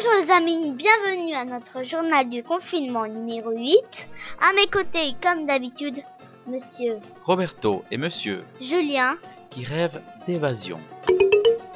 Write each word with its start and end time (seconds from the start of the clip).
Bonjour 0.00 0.12
les 0.24 0.30
amis, 0.30 0.70
bienvenue 0.70 1.34
à 1.34 1.44
notre 1.44 1.82
journal 1.82 2.28
du 2.28 2.44
confinement 2.44 3.08
numéro 3.08 3.50
8. 3.50 4.08
À 4.40 4.52
mes 4.52 4.68
côtés, 4.68 5.16
comme 5.20 5.44
d'habitude, 5.44 6.04
monsieur 6.46 6.98
Roberto 7.24 7.82
et 7.90 7.96
monsieur 7.96 8.42
Julien 8.60 9.16
qui 9.50 9.64
rêvent 9.64 10.00
d'évasion. 10.24 10.78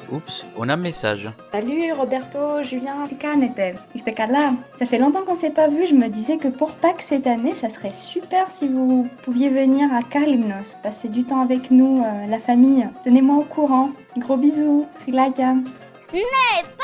Oups, 0.09 0.45
on 0.55 0.69
a 0.69 0.75
un 0.75 0.77
message. 0.77 1.29
Salut 1.51 1.91
Roberto, 1.91 2.63
Julien, 2.63 3.09
Kanetel. 3.19 3.75
là 4.17 4.53
Ça 4.79 4.85
fait 4.85 4.99
longtemps 4.99 5.25
qu'on 5.25 5.35
s'est 5.35 5.49
pas 5.49 5.67
vu, 5.67 5.85
je 5.85 5.95
me 5.95 6.07
disais 6.07 6.37
que 6.37 6.47
pour 6.47 6.71
Pâques 6.71 7.01
cette 7.01 7.27
année, 7.27 7.53
ça 7.53 7.67
serait 7.67 7.93
super 7.93 8.47
si 8.47 8.69
vous 8.69 9.05
pouviez 9.23 9.49
venir 9.49 9.93
à 9.93 10.01
Kalimnos, 10.01 10.77
passer 10.81 11.09
du 11.09 11.25
temps 11.25 11.41
avec 11.41 11.71
nous, 11.71 12.01
euh, 12.01 12.25
la 12.27 12.39
famille. 12.39 12.87
Tenez-moi 13.03 13.35
au 13.35 13.43
courant. 13.43 13.89
Gros 14.17 14.37
bisous, 14.37 14.87
Rilaya. 15.05 15.55
N'est 16.13 16.82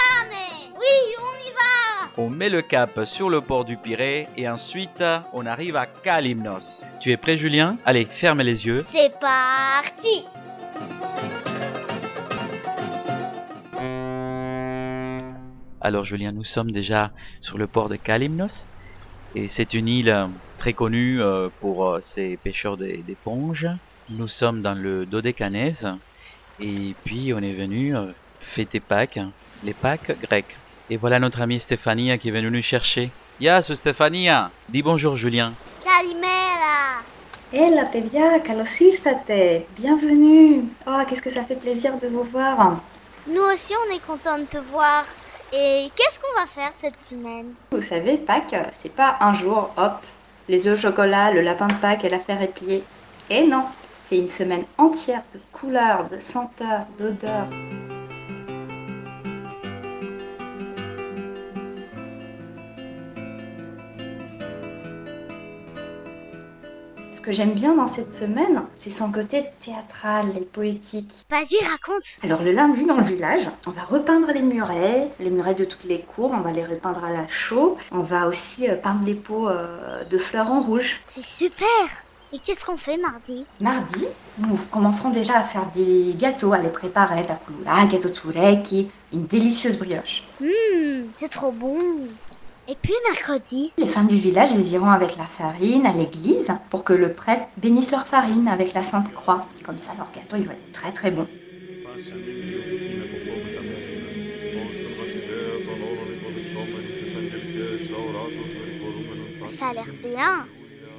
on 2.21 2.29
met 2.29 2.49
le 2.49 2.61
cap 2.61 3.05
sur 3.05 3.29
le 3.29 3.39
port 3.39 3.63
du 3.63 3.77
Pirée 3.77 4.27
et 4.35 4.49
ensuite 4.49 5.01
on 5.31 5.45
arrive 5.45 5.77
à 5.77 5.85
Kalimnos. 5.85 6.81
Tu 6.99 7.11
es 7.11 7.17
prêt 7.17 7.37
Julien? 7.37 7.77
Allez, 7.85 8.03
ferme 8.05 8.41
les 8.41 8.65
yeux. 8.65 8.83
C'est 8.85 9.17
parti 9.21 10.25
Alors 15.81 16.03
Julien, 16.05 16.31
nous 16.31 16.43
sommes 16.43 16.71
déjà 16.71 17.11
sur 17.41 17.57
le 17.57 17.67
port 17.67 17.89
de 17.89 17.95
Kalimnos 17.95 18.67
et 19.35 19.47
c'est 19.47 19.73
une 19.73 19.87
île 19.87 20.09
euh, 20.09 20.27
très 20.57 20.73
connue 20.73 21.21
euh, 21.21 21.49
pour 21.61 21.87
euh, 21.87 22.01
ses 22.01 22.35
pêcheurs 22.37 22.77
d'é- 22.77 23.01
d'éponges. 23.07 23.67
Nous 24.09 24.27
sommes 24.27 24.61
dans 24.61 24.73
le 24.73 25.05
Dodécanèse 25.05 25.87
et 26.59 26.95
puis 27.05 27.31
on 27.33 27.39
est 27.39 27.53
venu 27.53 27.95
fêter 28.41 28.79
Pâques, 28.79 29.19
les 29.63 29.73
Pâques 29.73 30.19
grecques. 30.19 30.57
Et 30.90 30.96
voilà 30.96 31.18
notre 31.18 31.40
amie 31.40 31.60
Stéphania 31.60 32.18
qui 32.18 32.28
est 32.28 32.32
venue 32.32 32.50
nous 32.50 32.62
chercher. 32.62 33.10
Yas 33.40 33.72
Stéphania 33.74 34.50
Dis 34.68 34.82
bonjour 34.82 35.16
Julien. 35.16 35.52
Calimera 35.82 37.02
Hello 37.52 37.86
παιδιά, 37.92 38.38
καλώς 38.38 38.78
ήρθατε. 38.80 39.66
Bienvenue. 39.76 40.64
Oh, 40.86 41.02
qu'est-ce 41.06 41.22
que 41.22 41.30
ça 41.30 41.44
fait 41.44 41.60
plaisir 41.64 41.98
de 41.98 42.08
vous 42.08 42.24
voir. 42.24 42.80
Nous 43.26 43.46
aussi, 43.52 43.72
on 43.82 43.94
est 43.94 44.04
content 44.04 44.38
de 44.38 44.44
te 44.44 44.58
voir. 44.58 45.04
Et 45.52 45.88
qu'est-ce 45.94 46.18
qu'on 46.18 46.40
va 46.40 46.46
faire 46.46 46.72
cette 46.80 47.00
semaine 47.08 47.54
Vous 47.70 47.80
savez, 47.80 48.18
Pâques, 48.18 48.56
c'est 48.72 48.92
pas 48.92 49.16
un 49.20 49.32
jour, 49.32 49.70
hop, 49.76 49.98
les 50.48 50.66
œufs 50.66 50.78
au 50.78 50.82
chocolat, 50.82 51.30
le 51.30 51.42
lapin 51.42 51.68
de 51.68 51.74
Pâques 51.74 52.04
et 52.04 52.08
l'affaire 52.08 52.42
est 52.42 52.48
pliée. 52.48 52.82
Et 53.30 53.46
non, 53.46 53.66
c'est 54.02 54.18
une 54.18 54.28
semaine 54.28 54.64
entière 54.76 55.22
de 55.32 55.40
couleurs, 55.52 56.08
de 56.08 56.18
senteurs, 56.18 56.86
d'odeurs. 56.98 57.48
Ce 67.19 67.21
que 67.21 67.33
j'aime 67.33 67.53
bien 67.53 67.75
dans 67.75 67.85
cette 67.85 68.13
semaine, 68.13 68.63
c'est 68.77 68.91
son 68.91 69.11
côté 69.11 69.43
théâtral 69.59 70.37
et 70.37 70.45
poétique. 70.45 71.25
Vas-y, 71.29 71.61
raconte 71.65 72.05
Alors 72.23 72.41
le 72.41 72.53
lundi 72.53 72.85
dans 72.85 72.95
le 72.95 73.03
village, 73.03 73.45
on 73.67 73.71
va 73.71 73.83
repeindre 73.83 74.31
les 74.31 74.41
murets, 74.41 75.11
les 75.19 75.29
murets 75.29 75.53
de 75.53 75.65
toutes 75.65 75.83
les 75.83 75.99
cours, 75.99 76.31
on 76.31 76.39
va 76.39 76.53
les 76.53 76.63
repeindre 76.63 77.03
à 77.03 77.11
la 77.11 77.27
chaux. 77.27 77.77
On 77.91 77.99
va 77.99 78.25
aussi 78.29 78.69
euh, 78.69 78.77
peindre 78.77 79.05
les 79.05 79.15
pots 79.15 79.49
euh, 79.49 80.05
de 80.05 80.17
fleurs 80.17 80.49
en 80.49 80.61
rouge. 80.61 81.01
C'est 81.13 81.21
super 81.25 81.67
Et 82.31 82.39
qu'est-ce 82.39 82.63
qu'on 82.63 82.77
fait 82.77 82.95
mardi? 82.95 83.49
Mardi, 83.59 84.07
nous 84.37 84.55
commencerons 84.71 85.09
déjà 85.09 85.39
à 85.39 85.43
faire 85.43 85.69
des 85.71 86.15
gâteaux, 86.15 86.53
à 86.53 86.59
les 86.59 86.69
préparer, 86.71 87.25
takulula, 87.25 87.85
gâteau 87.87 88.07
tsureki, 88.07 88.93
une 89.11 89.27
délicieuse 89.27 89.77
brioche. 89.77 90.23
Hum, 90.39 91.11
c'est 91.17 91.27
trop 91.27 91.51
bon 91.51 92.17
Et 92.71 92.77
puis 92.79 92.93
mercredi 93.09 93.73
Les 93.79 93.87
femmes 93.87 94.05
du 94.05 94.17
village, 94.17 94.51
elles 94.53 94.73
iront 94.73 94.91
avec 94.91 95.17
la 95.17 95.23
farine 95.23 95.87
à 95.87 95.91
l'église 95.91 96.49
pour 96.69 96.83
que 96.83 96.93
le 96.93 97.13
prêtre 97.13 97.47
bénisse 97.57 97.89
leur 97.89 98.05
farine 98.05 98.47
avec 98.47 98.75
la 98.75 98.83
Sainte 98.83 99.11
Croix. 99.11 99.47
Comme 99.63 99.79
ça, 99.79 99.93
leur 99.97 100.11
gâteau, 100.11 100.35
il 100.37 100.43
va 100.43 100.53
être 100.53 100.71
très 100.71 100.91
très 100.91 101.09
bon. 101.09 101.25
Ça 109.47 109.69
a 109.69 109.73
l'air 109.73 109.91
bien 110.03 110.45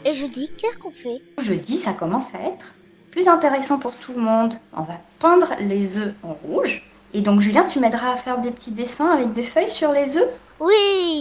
Et 0.04 0.12
jeudi, 0.12 0.50
qu'est-ce 0.58 0.76
qu'on 0.76 0.90
fait? 0.90 1.22
Jeudi, 1.40 1.76
ça 1.76 1.92
commence 1.92 2.34
à 2.34 2.40
être 2.48 2.74
plus 3.12 3.28
intéressant 3.28 3.78
pour 3.78 3.96
tout 3.96 4.12
le 4.12 4.20
monde. 4.20 4.54
On 4.76 4.82
va 4.82 5.00
peindre 5.20 5.54
les 5.60 5.98
œufs 5.98 6.14
en 6.24 6.32
rouge. 6.32 6.84
Et 7.14 7.20
donc, 7.20 7.40
Julien, 7.40 7.64
tu 7.64 7.78
m'aideras 7.78 8.14
à 8.14 8.16
faire 8.16 8.40
des 8.40 8.50
petits 8.50 8.72
dessins 8.72 9.10
avec 9.10 9.30
des 9.30 9.44
feuilles 9.44 9.70
sur 9.70 9.92
les 9.92 10.16
œufs? 10.16 10.30
Oui 10.60 11.19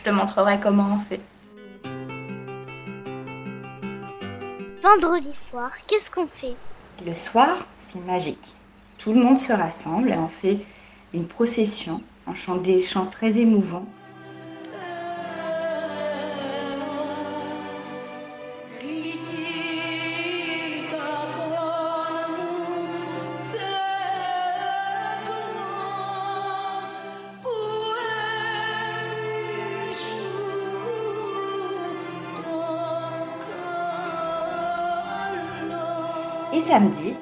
Je 0.00 0.04
te 0.06 0.10
montrerai 0.14 0.58
comment 0.60 0.94
on 0.94 0.98
fait. 0.98 1.20
Vendredi 4.82 5.28
soir, 5.50 5.70
qu'est-ce 5.86 6.10
qu'on 6.10 6.26
fait? 6.26 6.56
Le 7.04 7.12
soir, 7.12 7.54
c'est 7.76 8.00
magique. 8.06 8.54
Tout 8.96 9.12
le 9.12 9.20
monde 9.20 9.36
se 9.36 9.52
rassemble 9.52 10.08
et 10.08 10.16
on 10.16 10.28
fait 10.28 10.60
une 11.12 11.26
procession. 11.26 12.00
On 12.26 12.32
chante 12.32 12.62
des 12.62 12.80
chants 12.80 13.04
très 13.04 13.40
émouvants. 13.40 13.84
Et 36.60 36.62
samedi, 36.62 37.14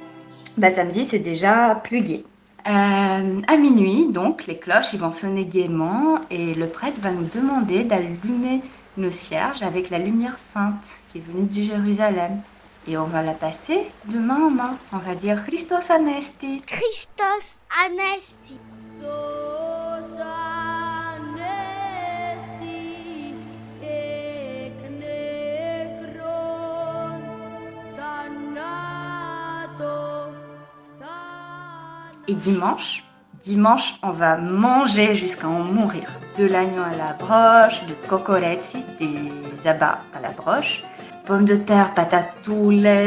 bah 0.56 0.72
samedi 0.72 1.04
c'est 1.04 1.20
déjà 1.20 1.76
plus 1.76 2.00
gai. 2.00 2.24
Euh, 2.66 3.40
à 3.46 3.56
minuit, 3.56 4.08
donc, 4.08 4.46
les 4.48 4.58
cloches 4.58 4.94
ils 4.94 4.98
vont 4.98 5.12
sonner 5.12 5.44
gaiement 5.44 6.18
et 6.28 6.54
le 6.54 6.66
prêtre 6.66 7.00
va 7.00 7.12
nous 7.12 7.28
demander 7.32 7.84
d'allumer 7.84 8.62
nos 8.96 9.12
cierges 9.12 9.62
avec 9.62 9.90
la 9.90 10.00
lumière 10.00 10.36
sainte 10.36 10.84
qui 11.12 11.18
est 11.18 11.20
venue 11.20 11.46
de 11.46 11.52
Jérusalem. 11.52 12.40
Et 12.88 12.98
on 12.98 13.04
va 13.04 13.22
la 13.22 13.34
passer 13.34 13.88
de 14.06 14.18
main 14.18 14.46
en 14.46 14.50
main. 14.50 14.76
On 14.92 14.98
va 14.98 15.14
dire 15.14 15.44
Christos 15.46 15.88
Anesti. 15.88 16.60
Christos 16.66 17.54
Anesti 17.86 18.58
Et 32.30 32.34
dimanche, 32.34 33.04
dimanche, 33.42 33.94
on 34.02 34.10
va 34.10 34.36
manger 34.36 35.14
jusqu'à 35.14 35.48
en 35.48 35.64
mourir. 35.64 36.10
De 36.36 36.44
l'agneau 36.44 36.82
à 36.82 36.94
la 36.94 37.14
broche, 37.14 37.86
de 37.86 37.94
cocoretti, 38.06 38.84
des 39.00 39.66
abats 39.66 40.00
à 40.14 40.20
la 40.20 40.28
broche, 40.32 40.82
pommes 41.24 41.46
de 41.46 41.56
terre, 41.56 41.94
patates 41.94 42.34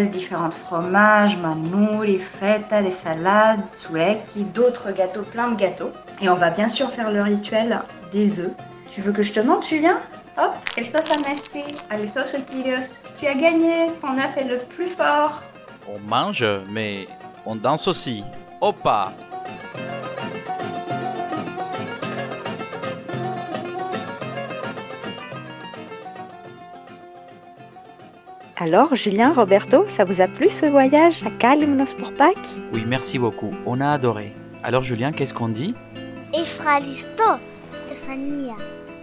différents 0.10 0.50
fromages, 0.50 1.38
manouri, 1.38 2.18
feta, 2.18 2.82
des 2.82 2.90
salades, 2.90 3.62
sureki, 3.78 4.44
d'autres 4.56 4.92
gâteaux, 4.92 5.22
plein 5.22 5.50
de 5.50 5.56
gâteaux. 5.56 5.92
Et 6.20 6.28
on 6.28 6.36
va 6.36 6.50
bien 6.50 6.68
sûr 6.68 6.90
faire 6.90 7.12
le 7.12 7.22
rituel 7.22 7.80
des 8.12 8.40
œufs. 8.40 8.54
Tu 8.90 9.02
veux 9.02 9.12
que 9.12 9.22
je 9.22 9.34
te 9.34 9.40
montre, 9.40 9.68
Julien? 9.68 10.00
Hop, 10.40 10.56
Christos. 10.66 11.12
Tu 13.20 13.28
as 13.28 13.36
gagné, 13.36 13.92
ton 14.02 14.18
œuf 14.18 14.36
est 14.36 14.46
le 14.46 14.58
plus 14.58 14.88
fort. 14.88 15.44
On 15.88 16.00
mange, 16.10 16.44
mais 16.72 17.08
on 17.46 17.56
danse 17.56 17.88
aussi. 17.88 18.24
Opa 18.61 19.13
Alors, 28.59 28.95
Julien, 28.95 29.33
Roberto, 29.35 29.85
ça 29.89 30.05
vous 30.05 30.21
a 30.23 30.29
plu 30.29 30.49
ce 30.51 30.65
voyage 30.67 31.23
à 31.27 31.31
Kalimnos 31.31 31.93
pour 31.93 32.13
Pâques 32.15 32.49
Oui, 32.73 32.85
merci 32.87 33.19
beaucoup. 33.19 33.51
On 33.67 33.81
a 33.83 33.91
adoré. 33.93 34.33
Alors 34.63 34.83
Julien, 34.83 35.13
qu'est-ce 35.13 35.35
qu'on 35.35 35.51
dit 35.51 35.75
Efralisto 36.33 37.23
Stéphania 37.87 38.55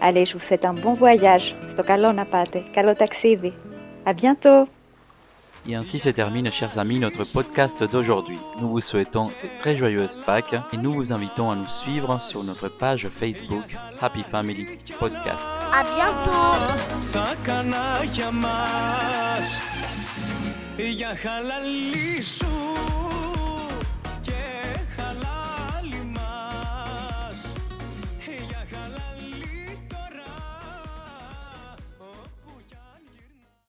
Allez, 0.01 0.25
je 0.25 0.33
vous 0.33 0.39
souhaite 0.39 0.65
un 0.65 0.73
bon 0.73 0.93
voyage. 0.93 1.55
Στο 1.69 1.83
καλό 1.83 2.11
να 2.11 2.25
πάτε. 2.25 2.63
Καλό 2.73 2.93
ταξίδι. 2.95 3.53
À 4.05 4.13
bientôt. 4.13 4.67
Et 5.68 5.74
ainsi 5.74 5.98
se 5.98 6.08
termine, 6.08 6.50
chers 6.50 6.78
amis, 6.78 6.98
notre 6.98 7.24
podcast 7.24 7.84
d'aujourd'hui. 7.84 8.38
Nous 8.58 8.70
vous 8.70 8.80
souhaitons 8.80 9.24
de 9.26 9.48
très 9.58 9.76
joyeuses 9.76 10.18
Pâques 10.24 10.56
et 10.72 10.78
nous 10.78 10.90
vous 10.90 11.12
invitons 11.12 11.50
à 11.50 11.56
nous 11.56 11.68
suivre 11.68 12.18
sur 12.22 12.42
notre 12.42 12.68
page 12.70 13.06
Facebook 13.08 13.76
Happy 14.00 14.22
Family 14.22 14.64
Podcast. 14.98 15.44
À 15.70 15.84
bientôt 15.94 16.30